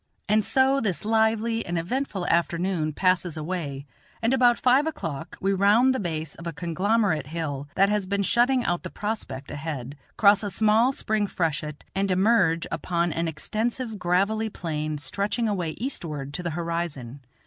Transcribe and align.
And 0.27 0.43
so 0.43 0.79
this 0.81 1.05
lively 1.05 1.63
and 1.63 1.77
eventful 1.77 2.25
afternoon 2.25 2.91
passes 2.91 3.37
away, 3.37 3.85
and 4.19 4.33
about 4.33 4.57
five 4.57 4.87
o'clock 4.87 5.37
we 5.39 5.53
round 5.53 5.93
the 5.93 5.99
base 5.99 6.33
of 6.33 6.47
a 6.47 6.51
conglomerate 6.53 7.27
hill 7.27 7.67
that 7.75 7.87
has 7.89 8.07
been 8.07 8.23
shutting 8.23 8.65
out 8.65 8.81
the 8.81 8.89
prospect 8.89 9.51
ahead, 9.51 9.95
cross 10.17 10.41
a 10.41 10.49
small 10.49 10.91
spring 10.91 11.27
freshet, 11.27 11.85
and 11.93 12.09
emerge 12.09 12.65
upon 12.71 13.13
an 13.13 13.27
extensive 13.27 13.99
gravelly 13.99 14.49
plain 14.49 14.97
stretching 14.97 15.47
away 15.47 15.73
eastward 15.77 16.33
to 16.33 16.41
the 16.41 16.49
horizon. 16.57 17.19